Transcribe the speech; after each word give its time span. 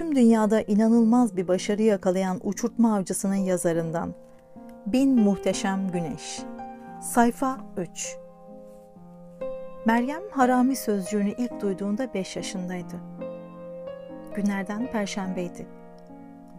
tüm 0.00 0.16
dünyada 0.16 0.62
inanılmaz 0.62 1.36
bir 1.36 1.48
başarı 1.48 1.82
yakalayan 1.82 2.40
uçurtma 2.42 2.96
avcısının 2.96 3.34
yazarından. 3.34 4.14
Bin 4.86 5.20
Muhteşem 5.20 5.90
Güneş 5.90 6.42
Sayfa 7.02 7.58
3 7.76 8.16
Meryem 9.86 10.22
harami 10.30 10.76
sözcüğünü 10.76 11.30
ilk 11.30 11.60
duyduğunda 11.60 12.14
5 12.14 12.36
yaşındaydı. 12.36 12.96
Günlerden 14.34 14.90
perşembeydi. 14.90 15.66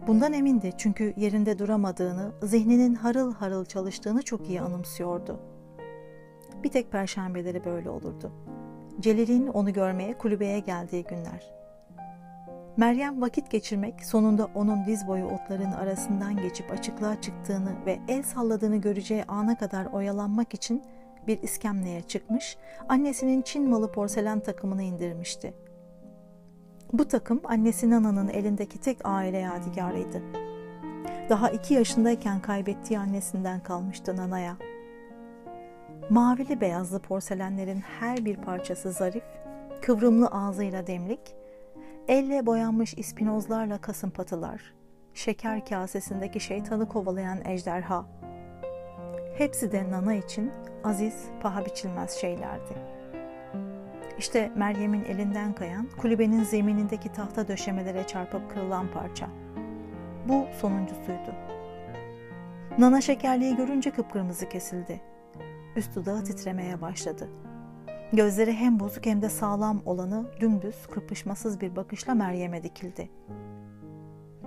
Bundan 0.06 0.32
emindi 0.32 0.72
çünkü 0.78 1.14
yerinde 1.16 1.58
duramadığını, 1.58 2.32
zihninin 2.42 2.94
harıl 2.94 3.34
harıl 3.34 3.64
çalıştığını 3.64 4.22
çok 4.22 4.48
iyi 4.48 4.60
anımsıyordu. 4.60 5.40
Bir 6.64 6.70
tek 6.70 6.92
perşembeleri 6.92 7.64
böyle 7.64 7.90
olurdu. 7.90 8.32
Celil'in 9.00 9.46
onu 9.46 9.72
görmeye 9.72 10.18
kulübeye 10.18 10.58
geldiği 10.58 11.04
günler. 11.04 11.61
Meryem 12.76 13.22
vakit 13.22 13.50
geçirmek, 13.50 14.04
sonunda 14.04 14.48
onun 14.54 14.86
diz 14.86 15.06
boyu 15.06 15.24
otların 15.24 15.72
arasından 15.72 16.36
geçip 16.36 16.70
açıklığa 16.70 17.20
çıktığını 17.20 17.86
ve 17.86 17.98
el 18.08 18.22
salladığını 18.22 18.76
göreceği 18.76 19.24
ana 19.28 19.58
kadar 19.58 19.86
oyalanmak 19.86 20.54
için 20.54 20.82
bir 21.26 21.42
iskemleye 21.42 22.02
çıkmış, 22.02 22.56
annesinin 22.88 23.42
Çin 23.42 23.70
malı 23.70 23.92
porselen 23.92 24.40
takımını 24.40 24.82
indirmişti. 24.82 25.54
Bu 26.92 27.08
takım 27.08 27.40
annesi 27.44 27.90
Nana'nın 27.90 28.28
elindeki 28.28 28.78
tek 28.78 28.98
aile 29.04 29.38
yadigarıydı. 29.38 30.22
Daha 31.28 31.50
iki 31.50 31.74
yaşındayken 31.74 32.42
kaybettiği 32.42 32.98
annesinden 32.98 33.62
kalmıştı 33.62 34.16
Nana'ya. 34.16 34.56
Mavili 36.10 36.60
beyazlı 36.60 36.98
porselenlerin 36.98 37.80
her 37.80 38.24
bir 38.24 38.36
parçası 38.36 38.92
zarif, 38.92 39.24
kıvrımlı 39.82 40.26
ağzıyla 40.26 40.86
demlik, 40.86 41.20
elle 42.08 42.46
boyanmış 42.46 42.94
ispinozlarla 42.94 43.80
kasımpatılar, 43.80 44.74
şeker 45.14 45.66
kasesindeki 45.66 46.40
şeytanı 46.40 46.88
kovalayan 46.88 47.38
ejderha. 47.44 48.06
Hepsi 49.38 49.72
de 49.72 49.90
Nana 49.90 50.14
için 50.14 50.50
aziz, 50.84 51.24
paha 51.40 51.66
biçilmez 51.66 52.10
şeylerdi. 52.10 52.74
İşte 54.18 54.52
Meryem'in 54.56 55.04
elinden 55.04 55.52
kayan, 55.54 55.88
kulübenin 55.98 56.44
zeminindeki 56.44 57.12
tahta 57.12 57.48
döşemelere 57.48 58.06
çarpıp 58.06 58.50
kırılan 58.50 58.86
parça. 58.92 59.28
Bu 60.28 60.46
sonuncusuydu. 60.60 61.34
Nana 62.78 63.00
şekerliği 63.00 63.56
görünce 63.56 63.90
kıpkırmızı 63.90 64.48
kesildi. 64.48 65.00
Üst 65.76 65.96
dudağı 65.96 66.24
titremeye 66.24 66.80
başladı. 66.80 67.28
Gözleri 68.12 68.52
hem 68.52 68.80
bozuk 68.80 69.06
hem 69.06 69.22
de 69.22 69.28
sağlam 69.28 69.82
olanı 69.86 70.24
dümdüz, 70.40 70.86
kırpışmasız 70.86 71.60
bir 71.60 71.76
bakışla 71.76 72.14
Meryem'e 72.14 72.62
dikildi. 72.62 73.10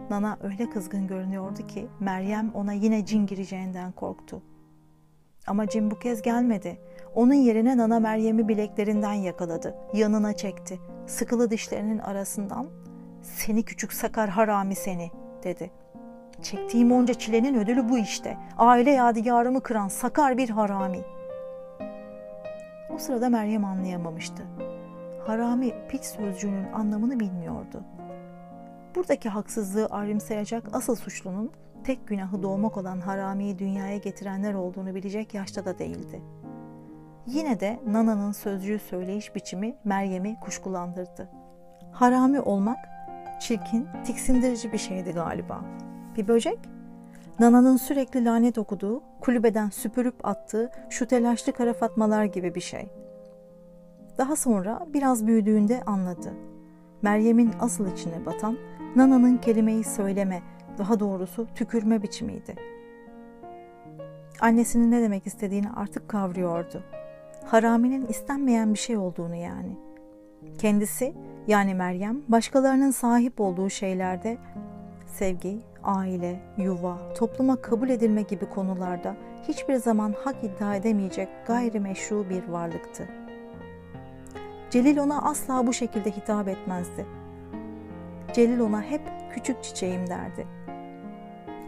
Nana 0.10 0.38
öyle 0.44 0.70
kızgın 0.70 1.08
görünüyordu 1.08 1.68
ki 1.68 1.88
Meryem 2.00 2.52
ona 2.54 2.74
yine 2.74 3.06
cin 3.06 3.26
gireceğinden 3.26 3.92
korktu. 3.92 4.42
Ama 5.48 5.68
cin 5.68 5.92
bu 5.92 6.00
kez 6.00 6.22
gelmedi. 6.22 6.80
Onun 7.16 7.34
yerine 7.34 7.78
Nana 7.78 8.00
Meryem'i 8.00 8.48
bileklerinden 8.48 9.14
yakaladı. 9.14 9.76
Yanına 9.94 10.34
çekti. 10.34 10.80
Sıkılı 11.08 11.52
dişlerinin 11.52 12.00
arasından 12.00 12.68
''Seni 13.22 13.64
küçük 13.64 13.94
sakar 13.94 14.30
harami 14.30 14.76
seni'' 14.76 15.12
dedi. 15.44 15.72
Çektiğim 16.42 16.92
onca 16.92 17.14
çilenin 17.14 17.56
ödülü 17.56 17.90
bu 17.90 17.98
işte. 17.98 18.38
Aile 18.58 18.92
yadigarımı 18.92 19.62
kıran 19.62 19.88
sakar 19.88 20.38
bir 20.38 20.50
harami.'' 20.50 21.15
O 22.96 22.98
sırada 22.98 23.30
Meryem 23.30 23.66
anlayamamıştı. 23.66 24.44
Harami 25.28 25.74
piç 25.90 26.04
sözcüğünün 26.04 26.74
anlamını 26.74 27.20
bilmiyordu. 27.20 27.84
Buradaki 28.96 29.30
haksızlığı 29.30 29.86
ayrımsayacak 29.86 30.64
asıl 30.74 30.96
suçlunun 30.96 31.52
tek 31.84 32.08
günahı 32.08 32.44
doğmak 32.44 32.78
olan 32.78 33.00
haramiyi 33.00 33.60
dünyaya 33.60 33.98
getirenler 33.98 34.54
olduğunu 34.54 34.96
bilecek 34.96 35.34
yaşta 35.34 35.66
da 35.66 35.80
değildi. 35.80 36.22
Yine 37.26 37.60
de 37.60 37.80
Nana'nın 37.88 38.32
sözcüğü 38.32 38.80
söyleyiş 38.80 39.36
biçimi 39.36 39.76
Meryem'i 39.84 40.40
kuşkulandırdı. 40.40 41.30
Harami 41.92 42.40
olmak 42.42 42.78
çirkin, 43.40 43.88
tiksindirici 44.06 44.74
bir 44.74 44.78
şeydi 44.78 45.12
galiba. 45.12 45.62
Bir 46.18 46.28
böcek 46.28 46.60
Nana'nın 47.40 47.78
sürekli 47.78 48.26
lanet 48.26 48.58
okuduğu, 48.58 49.04
kulübeden 49.22 49.70
süpürüp 49.70 50.28
attığı 50.28 50.72
şu 50.90 51.08
telaşlı 51.08 51.54
kara 51.54 51.74
fatmalar 51.74 52.26
gibi 52.26 52.56
bir 52.56 52.62
şey. 52.62 52.90
Daha 54.18 54.36
sonra 54.36 54.88
biraz 54.94 55.28
büyüdüğünde 55.28 55.84
anladı. 55.86 56.34
Meryem'in 57.02 57.52
asıl 57.60 57.92
içine 57.92 58.26
batan 58.26 58.58
Nana'nın 58.96 59.38
kelimeyi 59.38 59.84
söyleme, 59.84 60.42
daha 60.78 61.00
doğrusu 61.00 61.48
tükürme 61.56 62.04
biçimiydi. 62.04 62.56
Annesinin 64.40 64.92
ne 64.92 65.02
demek 65.02 65.28
istediğini 65.28 65.70
artık 65.76 66.10
kavruyordu. 66.10 66.84
Haraminin 67.46 68.08
istenmeyen 68.08 68.74
bir 68.74 68.80
şey 68.80 68.98
olduğunu 68.98 69.36
yani. 69.36 69.78
Kendisi 70.58 71.14
yani 71.48 71.76
Meryem 71.76 72.22
başkalarının 72.28 72.92
sahip 72.92 73.42
olduğu 73.42 73.70
şeylerde 73.70 74.38
sevgi, 75.18 75.62
aile, 75.84 76.40
yuva, 76.58 77.14
topluma 77.18 77.62
kabul 77.62 77.90
edilme 77.90 78.22
gibi 78.22 78.50
konularda 78.50 79.16
hiçbir 79.48 79.76
zaman 79.76 80.16
hak 80.24 80.44
iddia 80.44 80.76
edemeyecek 80.76 81.30
gayrimeşru 81.48 82.30
bir 82.30 82.48
varlıktı. 82.48 83.08
Celil 84.70 84.98
ona 84.98 85.22
asla 85.22 85.68
bu 85.68 85.74
şekilde 85.74 86.12
hitap 86.12 86.48
etmezdi. 86.48 87.06
Celil 88.34 88.60
ona 88.60 88.82
hep 88.82 89.02
küçük 89.34 89.64
çiçeğim 89.64 90.08
derdi. 90.10 90.48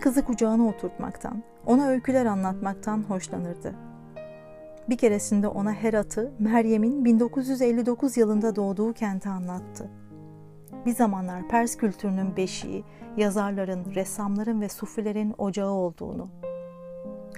Kızı 0.01 0.25
kucağına 0.25 0.67
oturtmaktan, 0.67 1.43
ona 1.65 1.87
öyküler 1.87 2.25
anlatmaktan 2.25 3.03
hoşlanırdı. 3.03 3.75
Bir 4.89 4.97
keresinde 4.97 5.47
ona 5.47 5.73
Herat'ı 5.73 6.31
Meryem'in 6.39 7.05
1959 7.05 8.17
yılında 8.17 8.55
doğduğu 8.55 8.93
kenti 8.93 9.29
anlattı 9.29 9.89
bir 10.85 10.95
zamanlar 10.95 11.47
Pers 11.47 11.77
kültürünün 11.77 12.37
beşiği, 12.37 12.83
yazarların, 13.17 13.85
ressamların 13.95 14.61
ve 14.61 14.69
sufilerin 14.69 15.33
ocağı 15.37 15.71
olduğunu. 15.71 16.27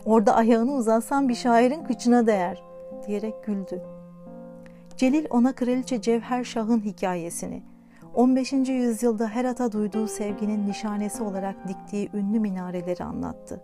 Orada 0.05 0.35
ayağını 0.35 0.73
uzatsan 0.73 1.29
bir 1.29 1.35
şairin 1.35 1.83
kıçına 1.83 2.27
değer 2.27 2.63
diyerek 3.07 3.43
güldü. 3.43 3.81
Celil 4.97 5.25
ona 5.29 5.55
Kraliçe 5.55 6.01
Cevher 6.01 6.43
Şah'ın 6.43 6.81
hikayesini, 6.81 7.63
15. 8.15 8.53
yüzyılda 8.53 9.27
Herat'a 9.27 9.71
duyduğu 9.71 10.07
sevginin 10.07 10.67
nişanesi 10.67 11.23
olarak 11.23 11.67
diktiği 11.67 12.09
ünlü 12.13 12.39
minareleri 12.39 13.03
anlattı. 13.03 13.61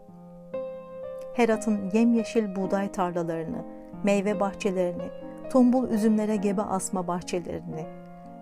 Herat'ın 1.34 1.90
yemyeşil 1.94 2.56
buğday 2.56 2.92
tarlalarını, 2.92 3.66
meyve 4.04 4.40
bahçelerini, 4.40 5.09
tombul 5.50 5.90
üzümlere 5.90 6.36
gebe 6.36 6.62
asma 6.62 7.08
bahçelerini, 7.08 7.86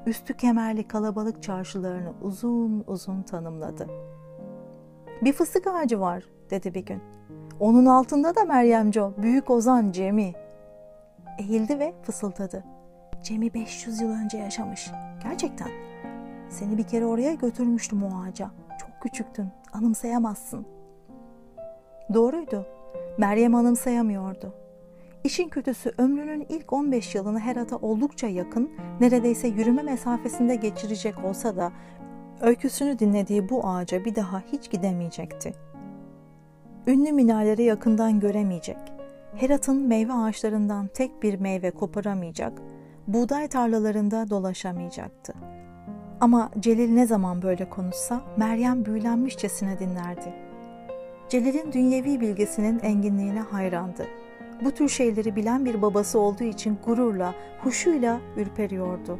üstü 0.05 0.37
kemerli 0.37 0.87
kalabalık 0.87 1.43
çarşılarını 1.43 2.13
uzun 2.21 2.83
uzun 2.87 3.21
tanımladı. 3.21 3.87
Bir 5.21 5.33
fıstık 5.33 5.67
ağacı 5.67 5.99
var 5.99 6.23
dedi 6.49 6.73
bir 6.73 6.85
gün. 6.85 7.01
Onun 7.59 7.85
altında 7.85 8.35
da 8.35 8.43
Meryemco, 8.43 9.13
büyük 9.17 9.49
ozan 9.49 9.91
Cemi. 9.91 10.33
Eğildi 11.39 11.79
ve 11.79 11.93
fısıldadı. 12.03 12.63
Cemi 13.23 13.53
500 13.53 14.01
yıl 14.01 14.09
önce 14.09 14.37
yaşamış. 14.37 14.91
Gerçekten. 15.23 15.67
Seni 16.49 16.77
bir 16.77 16.83
kere 16.83 17.05
oraya 17.05 17.33
götürmüştüm 17.33 18.03
o 18.03 18.09
ağaca. 18.23 18.49
Çok 18.79 18.89
küçüktün, 19.01 19.47
anımsayamazsın. 19.73 20.65
Doğruydu. 22.13 22.65
Meryem 23.17 23.55
anımsayamıyordu. 23.55 24.62
İşin 25.23 25.50
kötüsü 25.50 25.91
ömrünün 25.97 26.45
ilk 26.50 26.73
15 26.73 27.16
yılını 27.16 27.39
Herat'a 27.39 27.78
oldukça 27.78 28.27
yakın, 28.27 28.71
neredeyse 29.00 29.47
yürüme 29.47 29.83
mesafesinde 29.83 30.56
geçirecek 30.56 31.25
olsa 31.25 31.57
da 31.57 31.71
öyküsünü 32.42 33.00
dinlediği 33.00 33.50
bu 33.50 33.68
ağaca 33.68 34.06
bir 34.06 34.15
daha 34.15 34.42
hiç 34.51 34.69
gidemeyecekti. 34.69 35.53
Ünlü 36.88 37.12
minareleri 37.12 37.63
yakından 37.63 38.19
göremeyecek, 38.19 38.77
Herat'ın 39.36 39.88
meyve 39.88 40.13
ağaçlarından 40.13 40.88
tek 40.88 41.24
bir 41.24 41.39
meyve 41.39 41.71
koparamayacak, 41.71 42.62
buğday 43.07 43.47
tarlalarında 43.47 44.30
dolaşamayacaktı. 44.30 45.33
Ama 46.21 46.51
Celil 46.59 46.94
ne 46.94 47.07
zaman 47.07 47.42
böyle 47.42 47.69
konuşsa 47.69 48.21
Meryem 48.38 48.86
büyülenmişçesine 48.86 49.80
dinlerdi. 49.80 50.33
Celil'in 51.30 51.71
dünyevi 51.71 52.21
bilgisinin 52.21 52.80
enginliğine 52.80 53.39
hayrandı 53.39 54.07
bu 54.65 54.71
tür 54.71 54.89
şeyleri 54.89 55.36
bilen 55.36 55.65
bir 55.65 55.81
babası 55.81 56.19
olduğu 56.19 56.44
için 56.44 56.77
gururla, 56.86 57.36
huşuyla 57.63 58.19
ürperiyordu. 58.38 59.19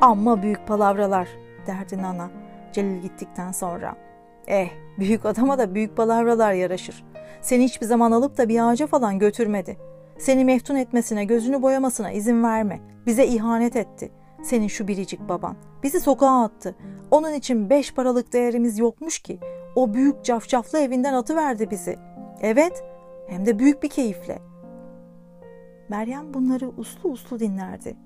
Amma 0.00 0.42
büyük 0.42 0.66
palavralar 0.66 1.28
derdi 1.66 2.02
Nana 2.02 2.30
Celil 2.72 3.02
gittikten 3.02 3.52
sonra. 3.52 3.96
Eh 4.46 4.68
büyük 4.98 5.26
adama 5.26 5.58
da 5.58 5.74
büyük 5.74 5.96
palavralar 5.96 6.52
yaraşır. 6.52 7.04
Seni 7.40 7.64
hiçbir 7.64 7.86
zaman 7.86 8.12
alıp 8.12 8.38
da 8.38 8.48
bir 8.48 8.70
ağaca 8.70 8.86
falan 8.86 9.18
götürmedi. 9.18 9.76
Seni 10.18 10.44
meftun 10.44 10.76
etmesine, 10.76 11.24
gözünü 11.24 11.62
boyamasına 11.62 12.10
izin 12.10 12.42
verme. 12.42 12.80
Bize 13.06 13.26
ihanet 13.26 13.76
etti. 13.76 14.12
Senin 14.42 14.68
şu 14.68 14.88
biricik 14.88 15.28
baban. 15.28 15.56
Bizi 15.82 16.00
sokağa 16.00 16.42
attı. 16.42 16.74
Onun 17.10 17.32
için 17.32 17.70
beş 17.70 17.94
paralık 17.94 18.32
değerimiz 18.32 18.78
yokmuş 18.78 19.18
ki. 19.18 19.38
O 19.76 19.94
büyük 19.94 20.24
cafcaflı 20.24 20.78
evinden 20.78 21.14
atıverdi 21.14 21.70
bizi. 21.70 21.96
Evet, 22.40 22.84
hem 23.28 23.46
de 23.46 23.58
büyük 23.58 23.82
bir 23.82 23.88
keyifle. 23.88 24.51
Meryem 25.92 26.34
bunları 26.34 26.68
uslu 26.76 27.10
uslu 27.10 27.40
dinlerdi. 27.40 27.96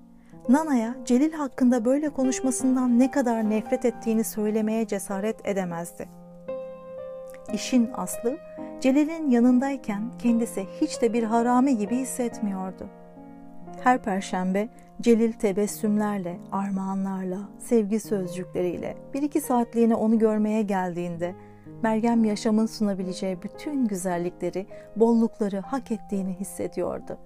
Nana'ya 0.49 0.97
Celil 1.05 1.33
hakkında 1.33 1.85
böyle 1.85 2.09
konuşmasından 2.09 2.99
ne 2.99 3.11
kadar 3.11 3.50
nefret 3.50 3.85
ettiğini 3.85 4.25
söylemeye 4.25 4.87
cesaret 4.87 5.49
edemezdi. 5.49 6.09
İşin 7.53 7.91
aslı 7.94 8.38
Celil'in 8.81 9.31
yanındayken 9.31 10.03
kendisi 10.19 10.67
hiç 10.81 11.03
de 11.03 11.12
bir 11.12 11.23
harami 11.23 11.79
gibi 11.79 11.97
hissetmiyordu. 11.97 12.87
Her 13.85 14.03
perşembe 14.03 14.69
Celil 15.00 15.33
tebessümlerle, 15.33 16.38
armağanlarla, 16.53 17.38
sevgi 17.59 18.00
sözcükleriyle 18.00 18.97
bir 19.15 19.23
iki 19.23 19.41
saatliğine 19.41 19.94
onu 19.94 20.19
görmeye 20.19 20.62
geldiğinde 20.62 21.35
Meryem 21.83 22.25
yaşamın 22.25 22.67
sunabileceği 22.67 23.43
bütün 23.43 23.87
güzellikleri, 23.87 24.67
bollukları 24.97 25.61
hak 25.61 25.91
ettiğini 25.91 26.35
hissediyordu. 26.35 27.19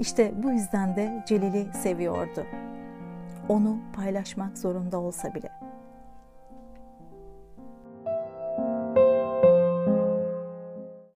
İşte 0.00 0.32
bu 0.42 0.50
yüzden 0.50 0.96
de 0.96 1.24
Celil'i 1.26 1.72
seviyordu. 1.72 2.46
Onu 3.48 3.78
paylaşmak 3.92 4.58
zorunda 4.58 5.00
olsa 5.00 5.34
bile. 5.34 5.50